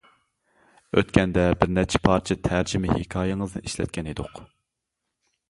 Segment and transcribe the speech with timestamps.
[1.01, 4.43] ئۆتكەندە بىر نەچچە پارچە تەرجىمە ھېكايىڭىزنى ئىشلەتكەن ئىدۇق.